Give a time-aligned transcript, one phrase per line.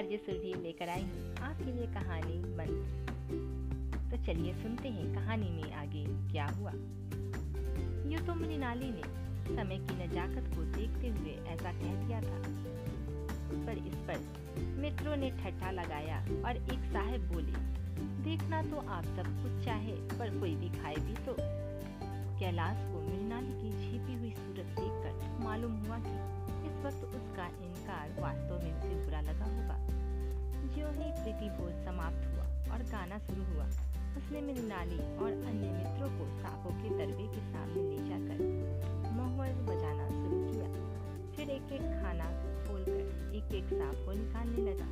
[0.00, 5.72] RJ Surabhi लेकर आई हूँ। आपके लिए कहानी मंत्र। तो चलिए सुनते हैं कहानी में
[5.72, 6.70] आगे क्या हुआ।
[8.10, 9.02] यूँ तो मृणाली ने
[9.56, 12.38] समय की नजाकत को देखते हुए ऐसा कह दिया था।
[13.66, 14.24] पर इस पर
[14.80, 17.52] मित्रों ने ठट्ठा लगाया और एक साहब बोले,
[18.22, 21.36] देखना तो आप सब कुछ चाहे, पर कोई दिखाए भी तो।
[22.40, 26.18] कैलाश को मृणाली की छिपी हुई सूरत देखकर मालूम हुआ कि
[26.68, 29.76] इस वक्त उसका इनकार वास्तव में उसे बुरा लगा होगा।
[30.74, 33.66] ज्यों ही प्रीति भोज समाप्त हुआ और गाना शुरू हुआ,
[34.16, 38.38] उसने मृणाली और अन्य मित्रों को सांपों के दरबे के सामने ले जाकर
[39.12, 40.68] मोहर बजाना शुरू किया।
[41.36, 42.24] फिर एक एक खाना
[42.64, 44.88] खोलकर एक एक सांप को निकालने लगा।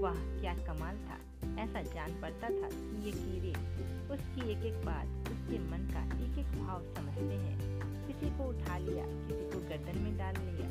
[0.00, 1.18] वाह, क्या कमाल था!
[1.58, 3.82] ऐसा जान पड़ता था कि ये कीड़े
[4.14, 8.78] उसकी एक एक बात उसके मन का एक एक भाव समझते हैं। किसी को उठा
[8.78, 10.68] लिया, किसी को गर्दन में डाल लिया,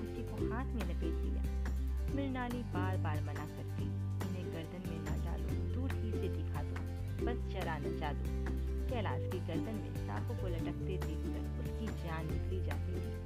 [0.00, 1.65] किसी को हाथ में लपेट लिया।
[2.14, 3.84] मृणाली बार बार मना करती,
[4.28, 6.74] इन्हें गर्दन में न डालो, दूर ही से दिखा दो,
[7.26, 12.64] बस चरा नचा दो कैलाश की गर्दन में सांपों को लटकते देखकर उसकी जान निकली
[12.64, 13.16] जाती थी।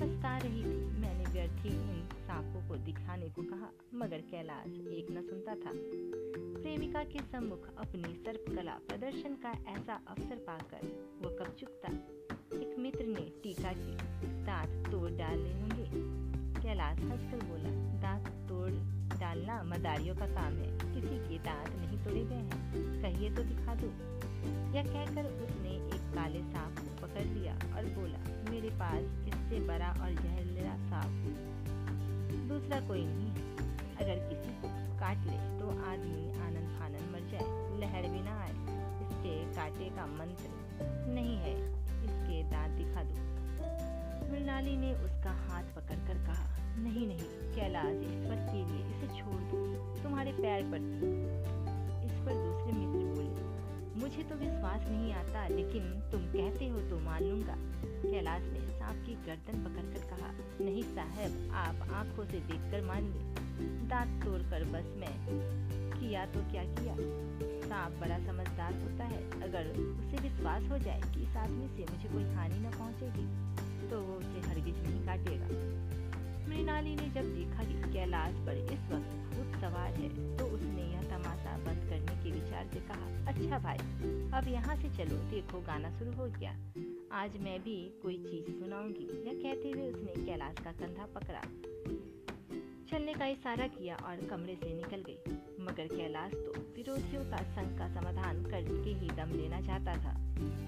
[0.00, 5.06] पछता रही थी, मैंने व्यर्थ ही इन सांपों को दिखाने को कहा, मगर कैलाश एक
[5.10, 5.72] न सुनता था।
[6.62, 10.86] प्रेमिका के सम्मुख अपनी सर्पकला प्रदर्शन का ऐसा अवसर पाकर
[11.22, 11.92] वो कब चुकता।
[12.58, 13.96] एक मित्र ने टीका की,
[14.44, 16.13] दांत तोड़ डाले होंगे।
[16.64, 17.70] कैलाश हंसकर बोला।
[18.02, 23.30] दांत तोड़ डालना मदारियों का काम है। किसी के दांत नहीं तोड़े गए हैं। कहिए
[23.30, 23.88] तो दिखा दो।
[24.74, 29.90] यह कहकर उसने एक काले सांप को पकड़ लिया और बोला, मेरे पास इससे बड़ा
[30.02, 31.12] और जहरीला सांप
[32.48, 33.30] दूसरा कोई नहीं
[33.96, 34.68] अगर किसी को
[34.98, 37.46] काट ले तो आदमी आनंद फानंद मर जाए,
[37.80, 38.56] लहर भी ना आए।
[39.04, 40.46] इसके काटे का मंत्र
[41.14, 41.54] नहीं है।
[42.04, 43.22] इसके दांत दिखा दो।
[44.32, 49.58] मृणाली ने उसका हाथ पकड़कर कहा नहीं नहीं, कैलाश ईश्वर के लिए इसे छोड़ दो।
[50.02, 50.80] तुम्हारे पैर पर
[52.04, 55.82] इस पर दूसरे मित्र बोले, मुझे तो विश्वास नहीं आता, लेकिन
[56.12, 61.50] तुम कहते हो तो मान लूँगा। कैलाश ने सांप की गर्दन पकड़कर कहा, नहीं साहब,
[61.56, 63.32] आप आँखों से देखकर मानिए।
[63.88, 65.14] दांत तोड़कर बस मैं
[65.92, 66.94] किया तो क्या किया?
[67.64, 72.08] सांप बड़ा समझदार होता है। अगर उसे विश्वास हो जाए कि इस आदमी से मुझे
[72.08, 73.26] कोई हानि न पहुंचेगी
[73.90, 75.48] तो वो उसे हरगिज नहीं काटेगा।
[76.48, 81.02] मृणाली ने जब देखा कि कैलाश पर इस वक्त भूत सवार है तो उसने यह
[81.02, 83.78] तमाशा बंद करने के विचार से कहा अच्छा भाई,
[84.30, 86.50] अब यहाँ से चलो, देखो गाना शुरू हो गया।
[87.12, 91.40] आज मैं भी कोई चीज़ सुनाऊँगी। यह कहते हुए उसने कैलाश का कंधा पकड़ा।
[92.90, 95.18] चलने का इशारा किया और कमरे से निकल गई।
[95.64, 100.12] मगर कैलाश तो विरोधियों का संग का समाधान करके ही दम लेना चाहता था।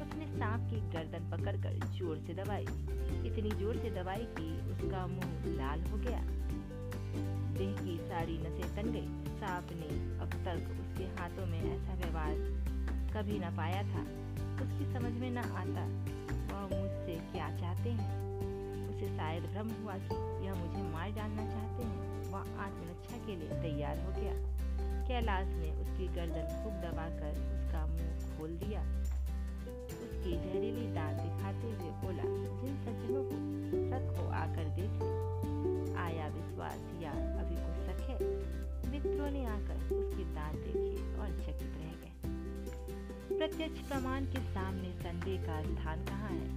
[0.03, 2.67] उसने सांप की गर्दन पकड़कर ज़ोर से दबाई।
[3.27, 6.21] इतनी ज़ोर से दबाई कि उसका मुँह लाल हो गया।
[7.59, 9.91] देह की सारी नसें तन गई सांप ने
[10.21, 12.35] अब तक उसके हाथों में ऐसा व्यवहार
[13.15, 14.03] कभी न पाया था।
[14.65, 15.87] उसकी समझ में न आता,
[16.53, 18.11] वह मुझसे क्या चाहते हैं?
[18.89, 23.63] उसे शायद भ्रम हुआ कि यह मुझे मार डालना चाहते हैं। वह आत्मरक्षा के लिए
[23.63, 24.66] तैयार हो गया।
[25.09, 28.81] कैलाश ने उसकी गर्दन खूब दबाकर उसका मुँह खोल दिया।
[29.87, 32.23] उसकी जहरीली दांत दिखाते हुए बोला,
[32.61, 33.37] जिन सज्जनों को
[33.91, 38.19] शक हो आकर देख ले आया विश्वास या अभी कुछ शक है,
[38.91, 45.43] मित्रों ने आकर उसके दांत देखे और चकित रह गए। प्रत्यक्ष प्रमाण के सामने संदेह
[45.43, 46.51] का स्थान कहाँ है?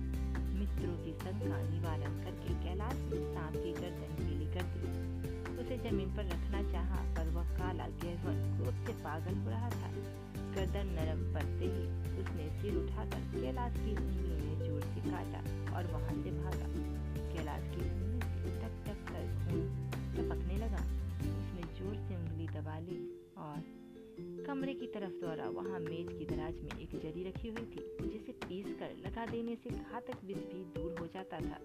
[0.59, 5.07] मित्रों की शंका निवारण करके कैलाश ने सांप की गर्दन पीली कर दी।
[5.57, 7.08] उसे ज़मीन पर रखना चाहा
[7.79, 9.89] काला गहवर क्रोध से पागल हो रहा था।
[10.55, 11.83] गर्दन नरम पड़ते ही
[12.21, 15.41] उसने सिर उठाकर कैलाश की उंगली में ज़ोर से काटा
[15.77, 16.67] और वहाँ से भागा।
[17.31, 19.63] कैलाश की उंगली से टक टक कर खून
[20.17, 20.83] टपकने लगा।
[21.31, 22.99] उसने ज़ोर से उंगली दबा ली
[23.37, 23.63] और
[24.47, 27.87] कमरे की तरफ़ दौड़ा। वहाँ मेज की दराज में एक जरी रखी हुई थी
[28.49, 31.59] पीस कर लगा देने से घातक विष भी दूर हो जाता था।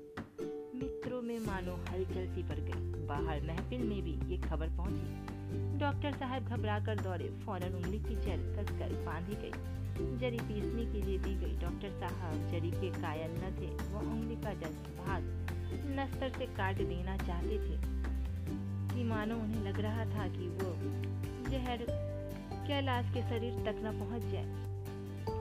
[0.75, 5.35] मित्रों में मानो हलचल सी पड़ गई। बाहर महफिल में भी ये खबर पहुँची।
[5.79, 9.51] डॉक्टर साहब घबरा कर दौड़े, फ़ौरन उंगली की जड़ कसकर बांधी गई।
[10.19, 14.37] जरी पीसने के लिए दी गई डॉक्टर साहब, जरी के कायल न थे, वो उंगली
[14.37, 15.23] का जज भाग
[15.87, 17.95] नस्तर से काट देना चाहते थे।
[18.95, 20.73] कि मानो उन्हें लग रहा था कि वो
[21.51, 21.79] जहर
[22.69, 24.74] कैलाश के शरीर तक न पहुँच जाए।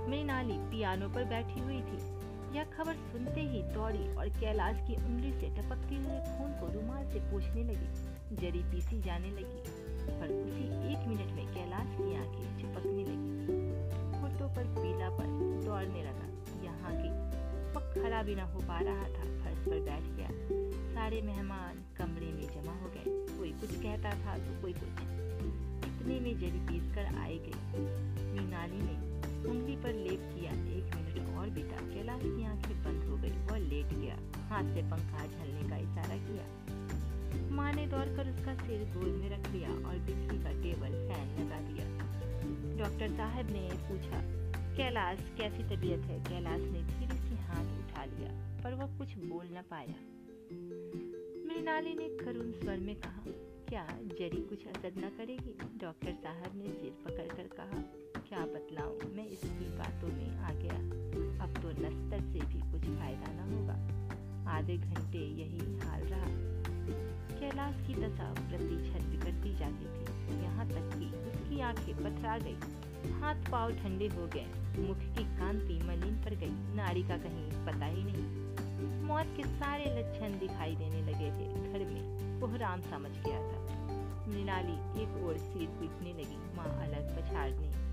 [0.10, 2.24] मृणाली पियानो पर बैठी हुई थी।
[2.58, 7.10] यह खबर सुनते ही दौड़ी और कैलाश की उंगली से टपकते हुए खून को रुमाल
[7.10, 9.64] से पोछने लगी। जरी पीसी जाने लगी,
[10.20, 13.34] पर उसी एक मिनट में कैलाश की आँखें चिपकने लगी।
[14.22, 15.26] होठों पर पीला पर
[15.66, 16.28] दौड़ने लगा।
[16.64, 17.10] यहाँ की
[17.74, 20.30] वह खड़ा भी न हो पा रहा था। फर्श पर बैठ गया।
[20.96, 26.20] सारे मेहमान कमरे में जमा हो गए। कोई कुछ कहता था तो कोई कुछ इतने
[26.20, 27.80] में जड़ी पीस कर आई गई।
[28.34, 29.13] मृणाली ने
[29.46, 33.58] उंगली पर लेप किया। एक मिनट और बीता। कैलाश की आँखें बंद हो गई वह
[33.58, 34.16] लेट गया।
[34.48, 36.48] हाथ से पंखा झलने का इशारा किया।
[37.52, 41.60] माँ ने दौड़कर उसका सिर गोद में रख लिया और बिजली का टेबल फ़ैन लगा
[41.60, 42.04] दिया।
[42.78, 44.22] डॉक्टर साहब ने पूछा,
[44.78, 46.20] कैलाश, कैसी तबीयत है?
[46.20, 49.96] कैलाश ने धीरे से हाथ उठा लिया, पर वह कुछ बोल न पाया।
[51.48, 53.24] मृणाली ने करुण स्वर में कहा,
[53.70, 55.58] क्या जरी कुछ असर न करेगी?
[55.82, 58.03] डॉक्टर साहब ने सिर पकड़कर कहा
[58.34, 60.78] क्या बतलाऊं मैं इसकी बातों में आ गया
[61.44, 66.30] अब तो नस्तर से भी कुछ फ़ायदा न होगा। आधे घंटे यही हाल रहा।
[67.40, 73.12] कैलाश की दशा प्रति क्षण बिगड़ती जाती थी। यहाँ तक कि उसकी आँखें पथरा गई।
[73.12, 74.46] हाथ पाव ठंडे हो गए।
[74.80, 79.86] मुख की कांति मलिन पर गई। नारी का कहीं पता ही नहीं। मौत के सारे
[80.00, 83.62] लक्षण दिखाई देने लगे थे। घर में कोहराम समझ गया था।
[84.28, 87.93] मृणाली एक ओर सिर पीटने लगी। माँ अलग पछाड़ने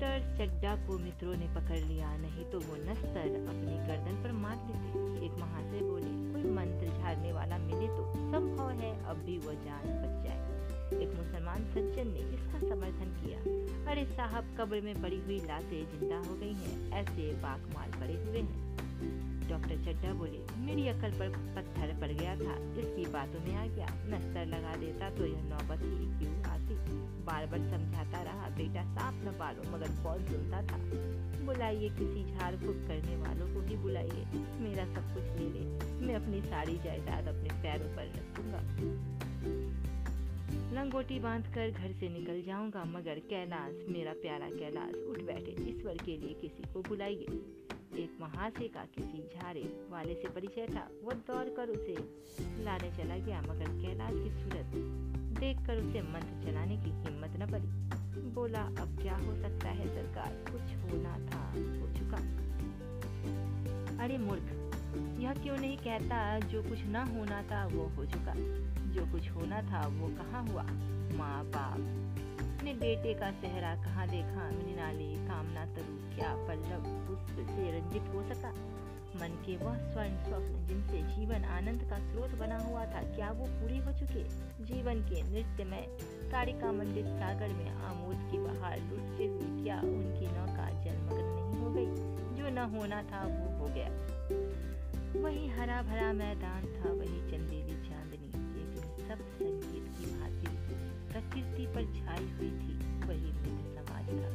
[0.00, 4.56] डॉक्टर चड्डा को मित्रों ने पकड़ लिया, नहीं तो वो नस्तर अपनी गर्दन पर मार
[4.68, 9.52] लेते एक महाशय बोले, कोई मंत्र झाड़ने वाला मिले तो संभव है, अब भी वो
[9.64, 13.38] जान बच जाए। एक मुसलमान सज्जन ने इसका समर्थन किया।
[13.90, 18.40] अरे साहब, कब्र में पड़ी हुई लाशें ज़िंदा हो गई हैं, ऐसे बाकमाल पड़े हुए
[18.40, 18.68] हैं।
[19.50, 23.86] डॉक्टर चड्डा बोले, मेरी अकल पर पत्थर पड़ गया था, इसकी बातों में आ गया।
[24.08, 26.79] नस्तर लगा देता तो यह नौबत ही क्यों आती?
[27.30, 30.78] बार बार समझाता रहा। बेटा साफ़ न पालो, मगर कौन सुनता था,
[31.46, 34.24] बुलाइए किसी झाड़ फूक करने वालों को ही बुलाइए।
[34.60, 35.64] मेरा सब कुछ ले ले।
[36.06, 38.60] मैं अपनी सारी जायदाद अपने पैरों पर रखूँगा।
[40.72, 46.16] लंगोटी बांधकर घर से निकल जाऊँगा, मगर कैलाश, मेरा प्यारा कैलाश, उठ बैठे। ईश्वर के
[46.16, 47.26] लिए किसी को बुलाइए।
[47.94, 51.96] एक महाशय का किसी झारे वाले से परिचय था। वो दौड़ कर उसे
[52.64, 54.66] लाने चला गया, मगर कैलाश की सूरत
[55.40, 58.00] देखकर उसे मंत्र चलाने की हिम्मत न पड़ी।
[58.30, 60.44] बोला, अब क्या हो सकता है सरकार?
[60.52, 62.16] कुछ होना था, हो चुका।
[64.04, 64.42] अरे मूर्ख,
[65.20, 68.34] यह क्यों नहीं कहता जो कुछ न होना था, वो हो चुका।
[68.90, 70.62] जो कुछ होना था, वो कहाँ हुआ?
[71.18, 72.16] माँ बाप।
[72.60, 74.50] अपने बेटे का सेहरा कहाँ देखा?
[74.50, 78.50] मृणाली कामना, तरु, क्या पल्लव पुष्प से रंजित हो सका?
[79.16, 83.44] मन के वह स्वर्ण स्वप्न जिनसे जीवन आनंद का स्रोत बना हुआ था, क्या वो
[83.46, 84.24] पूरे हो चुके?
[84.64, 85.88] जीवन के नृत्य में
[86.30, 91.70] तारिका मंडित सागर में आमोद की बहार लुटते हुए क्या उनकी नौका जलमग्न नहीं हो
[91.70, 91.86] गई?
[92.38, 93.88] जो न होना था, वो हो गया।
[95.22, 97.70] वही हरा भरा मैदान था, वही चंदेली
[99.00, 99.79] सब संगीत की भांति
[101.30, 102.74] प्रकृति पर छाई हुई थी,
[103.06, 104.30] वही मित्र समाज था।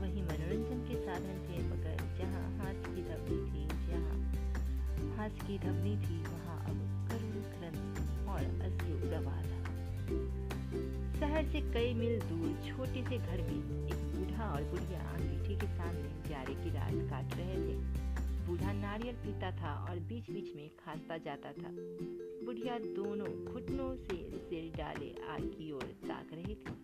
[0.00, 4.16] वही मनोरंजन के साधन थे, मगर जहाँ हाथ की धवनी थी, जहाँ
[5.16, 7.32] हाथ की धवनी थी, वहाँ अब करुण
[8.26, 9.62] और अश्रु प्रवाह था।
[11.20, 15.66] शहर से कई मील दूर, छोटे से घर में एक बूढ़ा और बुढ़िया अंगीठी के
[15.66, 18.01] सामने प्यारे की रात काट रहे थे।
[18.46, 21.68] बूढ़ा नारियल पीता था और बीच बीच में खांसता जाता था।
[22.46, 26.74] बुढ़िया दोनों घुटनों से सिर डाले आग की ओर ताक रही थी।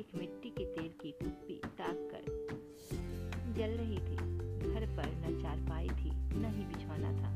[0.00, 2.24] एक मिट्टी के तेल की कुप्पी ताक कर
[3.52, 4.16] जल रही थी।
[4.72, 7.34] घर पर न चारपाई थी, न ही बिछौना था।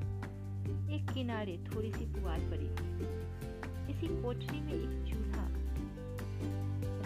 [0.94, 3.28] एक किनारे थोड़ी सी पुआल पड़ी। थी
[3.92, 5.48] इसी कोठरी में एक चूल्हा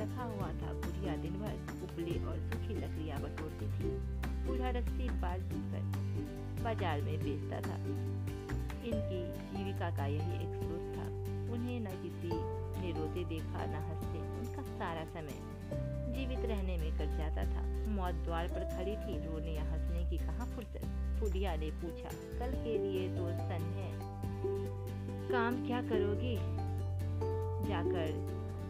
[0.03, 3.91] रखा हुआ था। बुढ़िया दिन भर उपले और सूखी लकड़ियाँ बटोरती थी।
[4.47, 6.02] बूढ़ा रस्सी बाल कर
[6.63, 7.77] बाज़ार में बेचता था।
[8.85, 9.21] इनकी
[9.57, 11.07] जीविका का यही एक स्रोत था।
[11.53, 12.29] उन्हें न किसी
[12.81, 15.63] ने रोते देखा, न हँसते, उनका सारा समय
[16.17, 20.19] जीवित रहने में कट जाता था। मौत द्वार पर खड़ी थी, रोने या हंसने की
[20.19, 20.83] कहा फुर्सत?
[21.21, 23.93] फुडिया ने पूछा, कल के लिए तो सन है।
[25.29, 26.37] काम क्या करोगी?
[27.69, 28.07] जाकर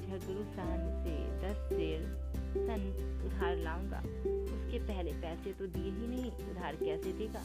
[0.07, 2.01] झगड़ू सान से दस शेर
[2.55, 2.83] सन
[3.27, 3.99] उधार लाऊँगा।
[4.55, 7.43] उसके पहले पैसे तो दिए ही नहीं, उधार कैसे देगा?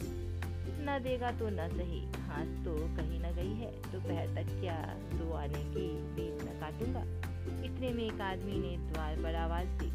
[0.80, 4.76] न देगा तो न सही। घास तो कहीं न गई है दोपहर तो तक क्या
[5.12, 7.02] दो आने की बीत न काटूँगा।
[7.64, 9.90] इतने में एक आदमी ने द्वार पर आवाज़ दी।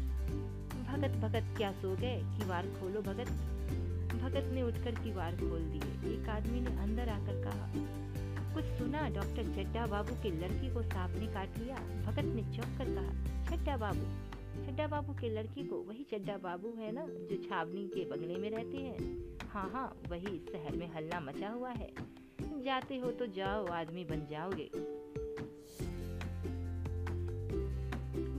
[0.84, 2.16] भगत भगत, क्या सो गए?
[2.18, 3.30] किवार खोलो भगत।
[4.14, 7.70] भगत ने उठकर किवार खोल दिए। एक आदमी ने अंदर आकर कहा,
[8.54, 9.08] कुछ सुना?
[9.08, 13.56] डॉक्टर चड्डा बाबू की लड़की को सांप ने काट लिया। भगत ने चौंक कर कहा,
[13.56, 14.06] चड्डा बाबू
[14.66, 15.76] चड्डा बाबू के लड़की को?
[15.76, 20.38] वही चड्डा बाबू है ना, जो छावनी के बंगले में रहते हैं। हाँ हाँ वही
[20.52, 21.88] शहर में हल्ला मचा हुआ है।
[22.64, 24.70] जाते हो तो जाओ, आदमी बन जाओगे।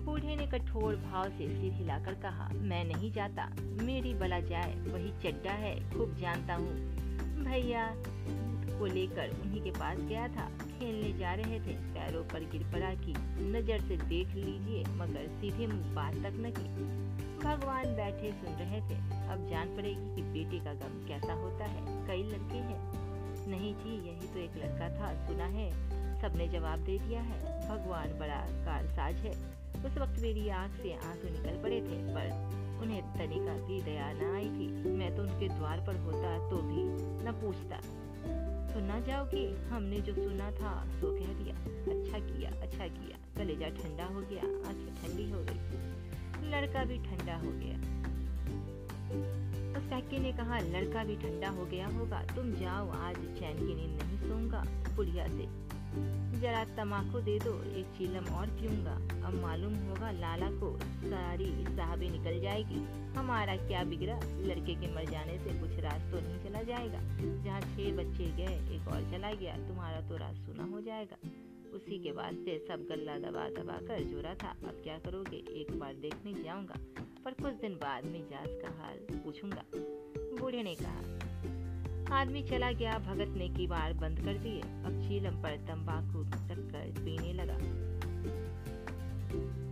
[0.06, 5.12] बूढ़े ने कठोर भाव से सिर हिलाकर कहा, मैं नहीं जाता, मेरी बला जाए, वही
[5.22, 6.74] चड्डा है, खूब जानता हूँ।
[7.44, 7.96] भैया
[8.80, 12.96] को लेकर उन्हीं के पास गया था, खेलने जा रहे थे, पैरों पर गिर पड़ा
[12.96, 17.06] कि, नज़र से देख लीजिए, मगर सीधे मुँह बात तक न की।
[17.46, 18.96] भगवान बैठे सुन रहे थे।
[19.28, 23.06] अब जान पड़ेगी कि बेटे का गम कैसा होता है। कई लड़के हैं।
[23.48, 25.72] नहीं जी, यही तो एक लड़का था, सुना है।
[26.22, 29.32] सबने जवाब दे दिया है। भगवान बड़ा कारसाज है।
[29.86, 34.36] उस वक्त मेरी आँख से आँसू निकल पड़े थे, पर उन्हें तनिका भी दया न
[34.36, 36.84] आई थी। मैं तो उनके द्वार पर होता तो भी
[37.28, 37.78] न पूछता।
[38.74, 39.56] तो न जाओगे?
[39.70, 41.56] हमने जो सुना था, सो कह दिया।
[42.00, 45.15] अच्छा किया अच्छा किया। कलेजा ठंडा हो गया, आँखें ठंडी
[46.56, 47.78] लड़का भी ठंडा हो गया।
[49.78, 53.76] उस काके ने कहा, लड़का भी ठंडा हो गया होगा, तुम जाओ, आज चैन की
[53.76, 54.64] नींद नहीं सोऊँगा,
[54.96, 55.66] बुढ़िया से।
[56.42, 58.96] जरा तमाकू दे दो, एक चीलम और पीऊँगा।
[59.28, 61.46] अब मालूम होगा लाला को सारी
[61.76, 62.84] साहबी निकल जाएगी।
[63.20, 67.00] हमारा क्या बिगड़ा, लड़के के मर जाने से कुछ राज तो नहीं चला जाएगा।
[67.44, 71.18] जहाँ छह बच्चे गए, एक और चला गया, तुम्हारा तो राज सुना हो जाएगा।
[71.76, 75.38] उसी के वास्ते सब गल्ला दबा दबा कर जोरा था। अब क्या करोगे?
[75.38, 76.76] एक बार देखने जाऊँगा,
[77.26, 79.64] पर कुछ दिन बाद में मिजाज का हाल पूछूँगा।
[80.40, 81.02] बूढ़े ने कहा,
[82.16, 86.92] आदमी चला गया भगत ने की बार बंद कर दिए। अब चीलम पर तंबाकू कर
[86.92, 87.58] पीने लगा।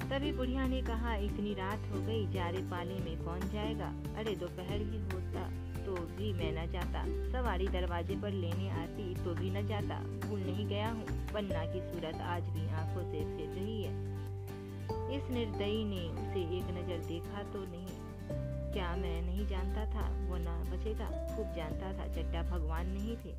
[0.09, 3.93] तभी बुढ़िया ने कहा, इतनी रात हो गई, जारे पाले में कौन जाएगा?
[4.15, 5.62] अरे, दोपहर ही होता।
[5.93, 10.39] तो भी मैं न जाता। सवारी दरवाजे पर लेने आती तो भी न जाता। भूल
[10.39, 13.91] नहीं गया हूँ, पन्ना की सूरत आज भी आँखों से फिर रही है।
[15.17, 17.85] इस निर्दयी ने उसे एक नज़र देखा तो नहीं।
[18.73, 23.31] क्या मैं नहीं जानता था, वो ना बचेगा। खूब जानता था, चड्डा भगवान नहीं थे।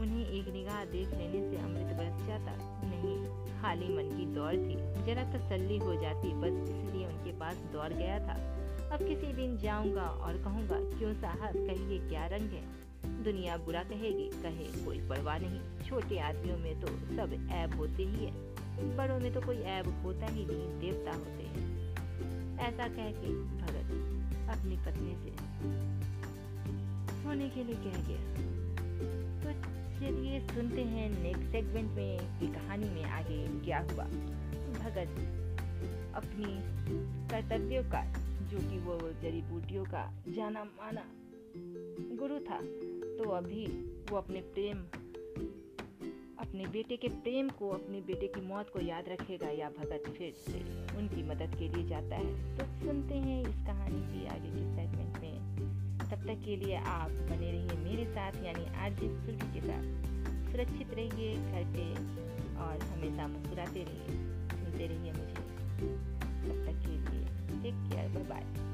[0.00, 3.16] उन्हें एक निगाह देख लेने से अमृत बरस जाता। नहीं,
[3.62, 8.18] खाली मन की दौड़ थी। जरा तसल्ली हो जाती, बस इसलिए उनके पास दौड़ गया
[8.18, 8.53] था।
[8.92, 12.62] अब किसी दिन जाऊँगा और कहूँगा, क्यों साहब, कहिए क्या रंग है?
[13.24, 18.24] दुनिया बुरा कहेगी, कहे, कोई परवाह नहीं, छोटे आदमियों में तो सब ऐब होते ही
[18.24, 18.32] है,
[18.96, 21.62] बड़ों में तो कोई ऐब होता ही नहीं, देवता होते हैं।
[22.58, 23.86] ऐसा कह के भगत
[24.50, 25.30] अपनी पत्नी से
[27.22, 28.22] सोने के लिए कह गया।
[29.44, 29.52] तो
[30.00, 34.04] चलिए सुनते हैं नेक्स्ट सेगमेंट में कि कहानी में आगे क्या हुआ।
[34.74, 35.08] भगत
[36.14, 36.44] अपनी
[37.28, 38.02] कर्तव्यों का
[38.42, 41.04] जो कि वो जड़ी बूटियों का जाना माना
[42.16, 42.60] गुरु था
[43.18, 43.66] तो अभी
[44.10, 44.78] वो अपने प्रेम,
[46.38, 50.32] अपने बेटे के प्रेम को, अपने बेटे की मौत को याद रखेगा या भगत फिर
[50.32, 50.60] से
[50.96, 55.18] उनकी मदद के लिए जाता है। तो सुनते हैं इस कहानी की आगे के सेगमेंट
[55.18, 55.34] में।
[55.98, 59.84] तब तक के लिए आप बने रहिए मेरे साथ, यानी आरजे सुल्फी के साथ।
[60.52, 61.92] सुरक्षित रहिए, घर पे
[62.56, 64.16] और हमेशा मुस्कुराते रहिए।
[64.48, 65.12] सुनते रहिए
[67.64, 68.64] टेक केयर बाय बाय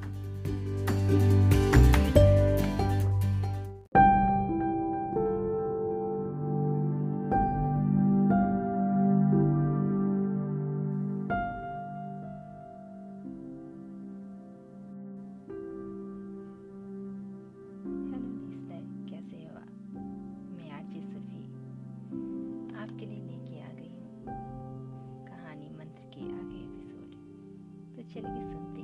[28.13, 28.80] चलिए सुनते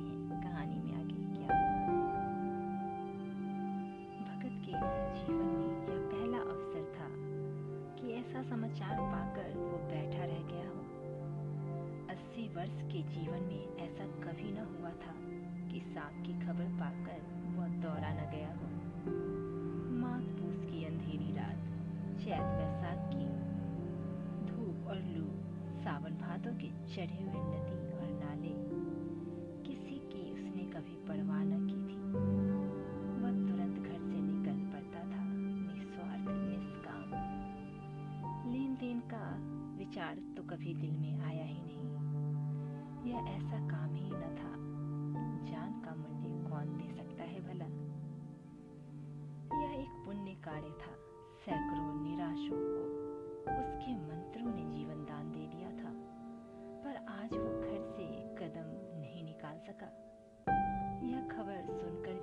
[50.63, 50.95] एक था।
[51.45, 53.07] सैकड़ों निराशों को
[53.61, 55.89] उसके मंत्रों ने जीवन दान दे दिया था।
[56.83, 60.03] पर आज वो घर से कदम नहीं निकाल सका।
[61.07, 62.16] यह खबर सुनकर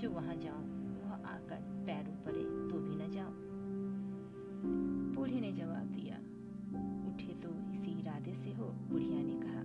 [0.00, 0.60] जो वहाँ जाओ
[1.04, 3.32] वह आकर पैरों पड़े तो भी न जाओ
[5.14, 6.16] बूढ़ी ने जवाब दिया,
[7.08, 9.62] उठे तो इसी इरादे से हो, बुढ़िया ने कहा।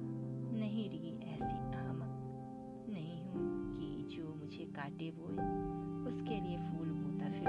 [0.60, 5.38] नहीं रही ऐसी अहमक नहीं हूँ कि जो मुझे काटे बोए
[6.12, 7.48] उसके लिए फूल होता फिर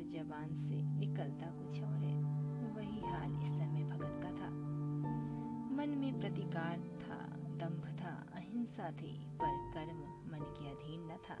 [0.00, 2.22] और जबान से निकलता कुछ और है।
[2.74, 4.50] वही हाल इस समय भगत का था।
[5.76, 9.98] मन में प्रतिकार था दंभ था, अहिंसा थी, पर कर्म
[10.32, 11.36] मन के अधीन न था।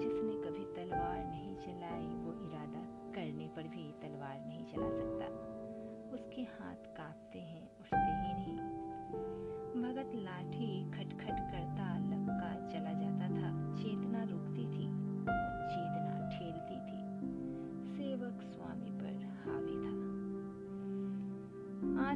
[0.00, 5.26] जिसने कभी तलवार नहीं चलाई, वो इरादा करने पर भी तलवार नहीं चला सकता।
[6.10, 6.44] उसके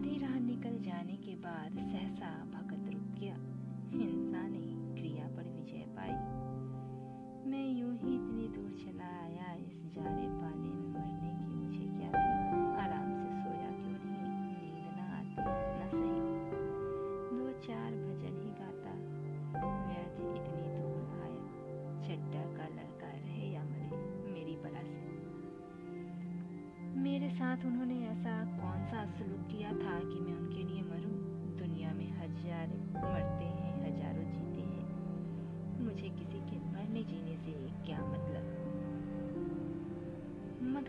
[0.00, 2.30] आधी राह निकल जाने के बाद सहसा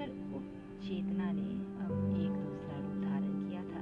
[0.09, 1.51] उप चेतना ने
[1.85, 3.81] अब एक दूसरा रूप धारण किया था।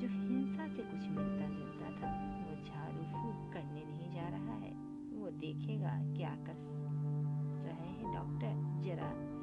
[0.00, 2.10] जो हिंसा से कुछ मिलता जुलता था,
[2.46, 4.72] वो झाड़ू फूक करने नहीं जा रहा है।
[5.18, 6.56] वो देखेगा क्या कर
[7.64, 9.36] रहे हैं डॉक्टर। जरा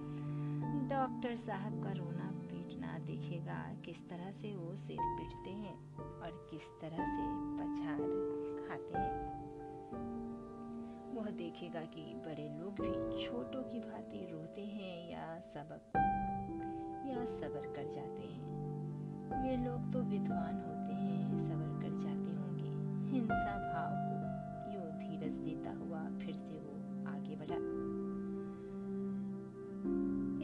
[0.83, 6.81] डॉक्टर साहब का रोना पीटना देखेगा, किस तरह से वो सिर पीटते हैं और किस
[6.81, 7.23] तरह से
[7.57, 7.99] पछाड़
[8.67, 9.43] खाते हैं।
[11.13, 15.81] वह देखेगा कि बड़े लोग भी छोटों की भांति रोते हैं या सबक,
[17.07, 18.43] या सबर कर जाते हैं।
[19.43, 22.71] वे लोग तो विद्वान होते हैं, सबर कर जाते होंगे।
[23.11, 24.17] हिंसा भाव को
[24.73, 26.73] यूँ धीरज देता हुआ फिर से वो
[27.07, 27.59] आगे बढ़ा।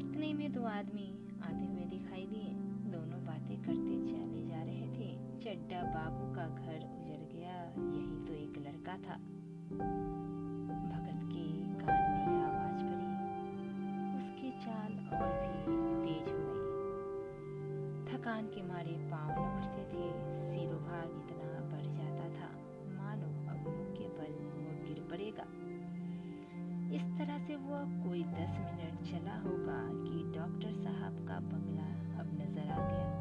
[0.02, 1.10] इतने में दो आदमी
[1.44, 2.54] आते हुए दिखाई दिए।
[2.92, 7.64] दोनों बातें करते चले जा रहे थे। चड्डा बाबू का घर उजड़ गया।
[7.96, 9.20] यही तो एक लड़का था।
[9.70, 11.46] भगत के
[11.86, 13.08] कान में आवाज़ पड़ी।
[14.18, 17.00] उसकी चाल और भी तेज हो गई।
[18.14, 20.10] थकान के मारे पाँव थे।
[20.50, 22.52] सिरोभाग इतना बढ़ जाता था।
[22.98, 25.44] मानो अब के बल वो गिर पड़ेगा।
[26.96, 32.28] इस तरह से वो कोई दस मिनट चला होगा कि डॉक्टर साहब का बंगला अब
[32.34, 33.19] नज़र आ गया।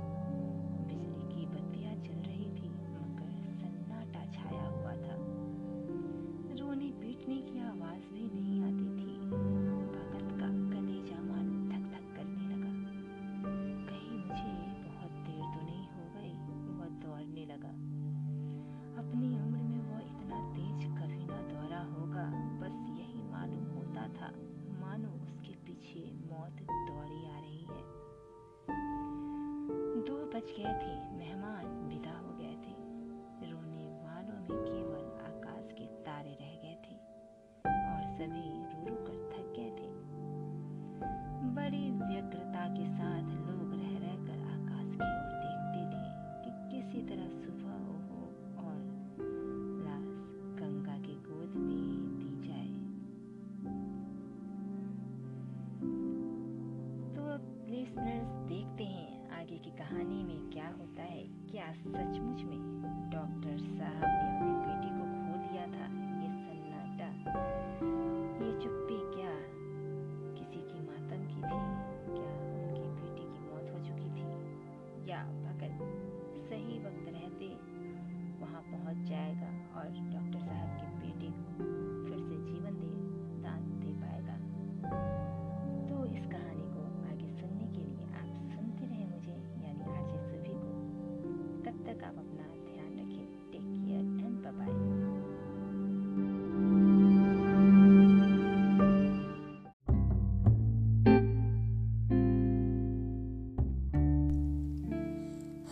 [30.38, 31.17] बच गए थे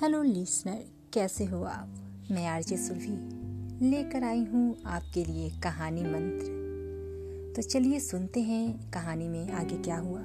[0.07, 1.89] हेलो लिसनर, कैसे हो आप?
[2.31, 3.11] मैं आरजे सुल्फी
[3.91, 9.99] लेकर आई हूँ आपके लिए कहानी मंत्र। तो चलिए सुनते हैं कहानी में आगे क्या
[9.99, 10.23] हुआ।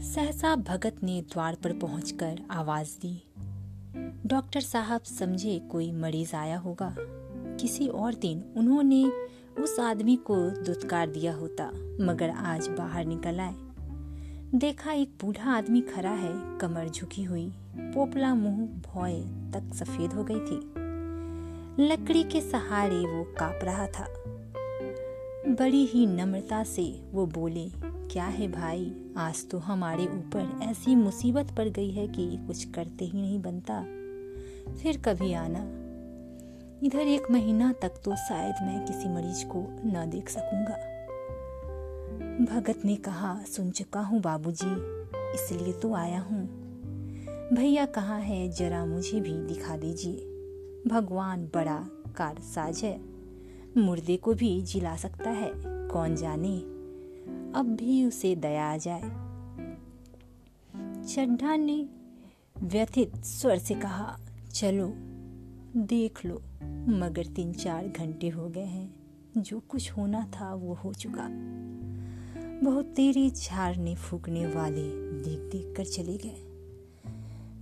[0.00, 3.22] सहसा भगत ने द्वार पर पहुंचकर आवाज़ दी।
[4.26, 6.96] डॉक्टर साहब समझे कोई मरीज़ आया होगा।
[7.60, 9.12] किसी और दिन उन्होंने
[9.58, 11.66] उस आदमी को दुत्कार दिया होता,
[12.00, 13.69] मगर आज बाहर निकल आए।
[14.54, 20.24] देखा एक बूढ़ा आदमी खड़ा है, कमर झुकी हुई। पोपला मुँह भौए तक सफ़ेद हो
[20.24, 20.56] गई थी।
[21.88, 24.06] लकड़ी के सहारे वो काप रहा था।
[25.54, 31.50] बड़ी ही नम्रता से वो बोले, क्या है भाई, आज तो हमारे ऊपर ऐसी मुसीबत
[31.56, 33.82] पड़ गई है कि कुछ करते ही नहीं बनता।
[34.74, 35.60] फिर कभी आना।
[36.86, 40.89] इधर एक महीना तक तो शायद मैं किसी मरीज़ को न देख सकूँगा।
[42.40, 44.70] भगत ने कहा सुन चुका हूँ बाबूजी,
[45.34, 46.44] इसलिए तो आया हूँ।
[47.52, 50.16] भैया कहाँ है जरा मुझे भी दिखा दीजिए।
[50.86, 51.76] भगवान बड़ा
[52.16, 53.00] कारसाज है
[53.76, 55.52] मुर्दे को भी जिला सकता है
[55.88, 56.56] कौन जाने?
[57.58, 59.02] अब भी उसे दया आ जाए।
[61.04, 61.88] चड्ढा ने
[62.62, 64.18] व्यथित स्वर से कहा
[64.52, 64.92] चलो
[65.76, 66.42] देख लो
[66.98, 68.94] मगर तीन चार घंटे हो गए हैं
[69.36, 71.28] जो कुछ होना था वो हो चुका।
[72.62, 74.82] बहुत तेरी झाड़ने फूकने वाले
[75.22, 76.46] देख देख कर चले गए।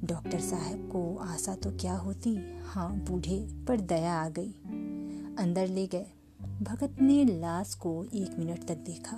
[0.05, 2.37] डॉक्टर साहब को आशा तो क्या होती?
[2.65, 4.51] हाँ बूढ़े, पर दया आ गई।
[5.39, 6.07] अंदर ले गए।
[6.63, 9.17] भगत ने लाश को एक मिनट तक देखा।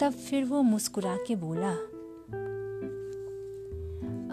[0.00, 1.72] तब फिर वो मुस्कुरा के बोला,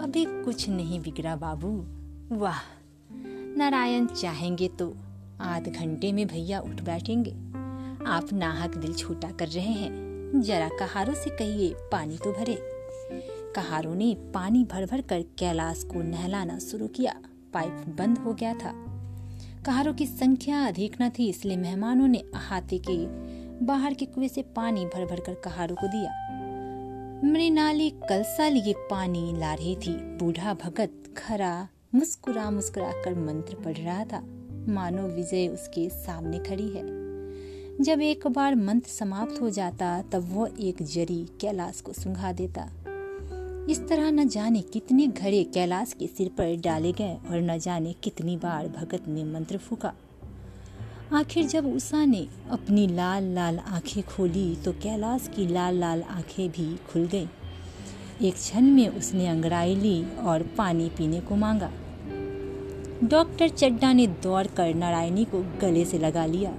[0.03, 1.77] अभी कुछ नहीं बिगड़ा बाबू।
[2.35, 2.59] वाह,
[3.57, 4.93] नारायण चाहेंगे तो
[5.41, 7.50] आध घंटे में भैया उठ बैठेंगे।
[8.07, 10.11] आप नाहक दिल छोटा कर रहे हैं।
[10.41, 12.57] जरा कहारों से कहिए, पानी तो भरे।
[13.55, 17.15] कहारों ने पानी भर भर कर कैलाश को नहलाना शुरू किया।
[17.53, 18.85] पाइप बंद हो गया था।
[19.65, 23.05] कहारों की संख्या अधिक न थी, इसलिए मेहमानों ने अहाते के
[23.65, 26.11] बाहर के कुएँ से पानी भर भर कर कहारों को दिया।
[27.31, 33.77] मृणाली कलसा लिए पानी ला रही थी। बूढ़ा भगत खरा मुस्कुरा मुस्कुरा कर मंत्र पढ़
[33.77, 34.23] रहा था।
[34.67, 37.00] मानो विजय उसके सामने खड़ी है।
[37.79, 42.69] जब एक बार मंत्र समाप्त हो जाता, तब वह एक जरी कैलाश को सुंघा देता।
[43.69, 47.93] इस तरह न जाने कितने घड़े कैलाश के सिर पर डाले गए और न जाने
[47.93, 49.93] कितनी बार भगत ने मंत्र फूका।
[51.13, 56.49] आखिर जब उषा ने अपनी लाल लाल आँखें खोली तो कैलाश की लाल लाल आँखें
[56.49, 57.27] भी खुल गईं।
[58.21, 61.71] एक क्षण में उसने अंगड़ाई ली और पानी पीने को मांगा।
[63.03, 66.57] डॉक्टर चड्डा ने दौड़कर नारायणी को गले से लगा लिया।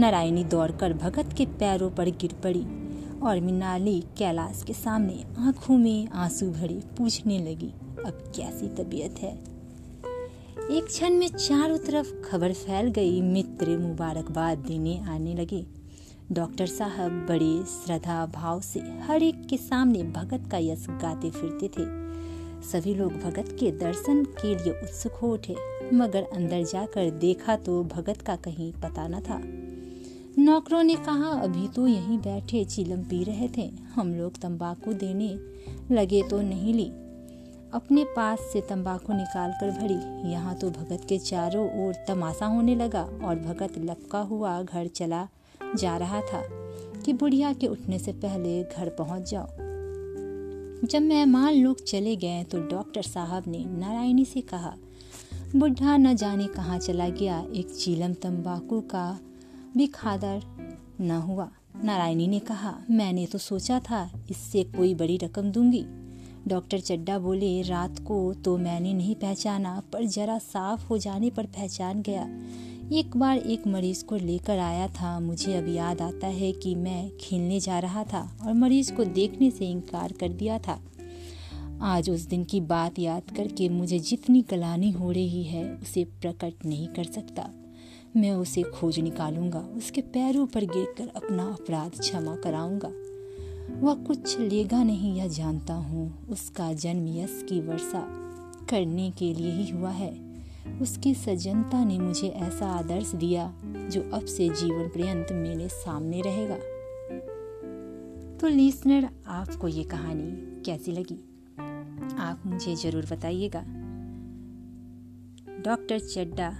[0.00, 2.62] नारायणी दौड़कर भगत के पैरों पर गिर पड़ी
[3.20, 7.68] और मिनाली कैलाश के सामने आँखों में आँसू भरे पूछने लगी,
[8.06, 9.32] अब कैसी तबीयत है?
[10.70, 15.64] एक क्षण में चारों तरफ़ खबर फैल गई। मित्र मुबारकबाद देने आने लगे।
[16.32, 21.68] डॉक्टर साहब बड़े श्रद्धा भाव से हर एक के सामने भगत का यश गाते फिरते
[21.68, 21.84] थे।
[22.62, 25.56] सभी लोग भगत के दर्शन के लिए उत्सुक हो उठे,
[25.94, 29.69] मगर अंदर जाकर देखा तो भगत का कहीं पता न था।
[30.38, 35.28] नौकरों ने कहा, अभी तो यहीं बैठे चिलम पी रहे थे। हम लोग तंबाकू देने
[35.94, 36.86] लगे तो नहीं ली।
[37.74, 42.74] अपने पास से तंबाकू निकाल कर भरी। यहाँ तो भगत के चारों ओर तमाशा होने
[42.74, 45.26] लगा और भगत लपका हुआ घर चला
[45.76, 46.42] जा रहा था
[47.04, 49.46] कि बुढ़िया के उठने से पहले घर पहुँच जाओ।
[50.86, 54.74] जब मेहमान लोग चले गए तो डॉक्टर साहब ने नारायणी से कहा,
[55.56, 59.18] बुढ़ा न जाने कहाँ चला गया एक चीलम तंबाकू का
[59.76, 60.42] भी खादर
[61.00, 61.50] न हुआ।
[61.84, 65.84] नारायणी ने कहा, मैंने तो सोचा था इससे कोई बड़ी रकम दूँगी।
[66.48, 71.46] डॉक्टर चड्डा बोले, रात को तो मैंने नहीं पहचाना, पर जरा साफ़ हो जाने पर
[71.46, 72.28] पहचान गया।
[72.92, 77.10] एक बार एक मरीज़ को लेकर आया था। मुझे अब याद आता है कि मैं
[77.20, 80.80] खेलने जा रहा था और मरीज़ को देखने से इनकार कर दिया था।
[81.82, 86.52] आज उस दिन की बात याद करके मुझे जितनी कलानी हो रही है, उसे प्रकट
[86.66, 87.50] नहीं कर सकता।
[88.16, 92.92] मैं उसे खोज निकालूँगा, उसके पैरों पर गिरकर अपना अपराध क्षमा कराऊँगा।
[93.80, 98.00] वह कुछ लेगा नहीं, यह जानता हूँ, उसका जन्म यश की वर्षा
[98.70, 100.40] करने के लिए ही हुआ है।
[100.82, 106.56] उसकी सज्जनता ने मुझे ऐसा आदर्श दिया, जो अब से जीवन पर्यंत मेरे सामने रहेगा।
[108.38, 111.24] तो लिसनर, आपको ये कहानी कैसी लगी?
[112.18, 113.64] आप मुझे ज़रूर बताइएगा।
[115.64, 116.50] डॉक्टर चड्डा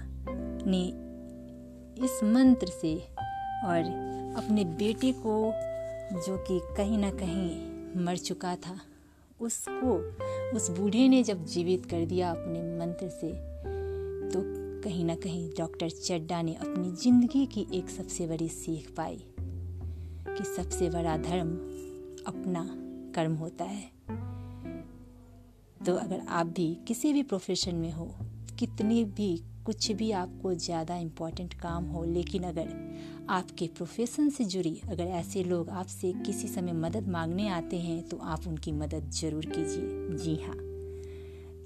[0.67, 1.00] ने
[2.03, 2.95] इस मंत्र से
[3.65, 3.83] और
[4.37, 5.53] अपने बेटे को
[6.25, 8.79] जो कि कहीं ना कहीं मर चुका था,
[9.41, 9.93] उसको,
[10.57, 13.31] उस बूढ़े ने जब जीवित कर दिया अपने मंत्र से
[14.31, 14.41] तो
[14.81, 19.23] कहीं ना कहीं डॉक्टर चड्डा ने अपनी ज़िंदगी की एक सबसे बड़ी सीख पाई
[20.27, 21.53] कि सबसे बड़ा धर्म
[22.27, 22.63] अपना
[23.15, 23.89] कर्म होता है।
[25.85, 28.15] तो अगर आप भी किसी भी प्रोफेशन में हो,
[28.59, 32.69] कितनी भी कुछ भी आपको ज़्यादा इम्पोर्टेंट काम हो, लेकिन अगर
[33.29, 38.17] आपके प्रोफेशन से जुड़ी, अगर ऐसे लोग आपसे किसी समय मदद मांगने आते हैं तो
[38.17, 40.55] आप उनकी मदद ज़रूर कीजिए। जी हाँ।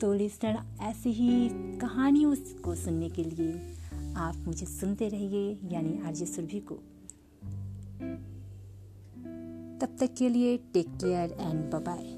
[0.02, 1.50] तो लिस्टर ऐसी ही
[1.82, 3.54] कहानियों को सुनने के लिए
[4.18, 6.76] आप मुझे सुनते रहिए, यानी आरजे सुरभि को।
[9.80, 12.14] तब तक के लिए टेक केयर एंड बाय